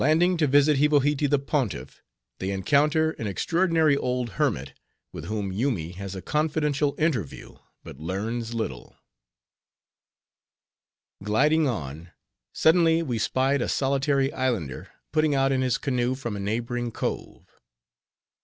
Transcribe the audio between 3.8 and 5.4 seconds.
Old Hermit; With